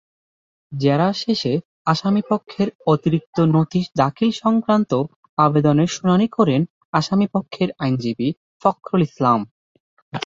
[0.71, 1.53] জেরা শেষে
[1.85, 4.91] আসামিপক্ষের অতিরিক্ত নথি দাখিল-সংক্রান্ত
[5.37, 6.61] আবেদনের শুনানি করেন
[6.93, 8.27] আসামিপক্ষের আইনজীবী
[8.61, 9.39] ফখরুল ইসলাম।